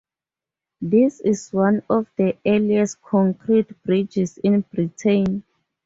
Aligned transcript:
This 0.81 1.19
is 1.19 1.53
one 1.53 1.83
of 1.87 2.07
the 2.15 2.35
earliest 2.43 3.03
concrete 3.03 3.83
bridges 3.83 4.39
in 4.39 4.61
Britain. 4.61 5.43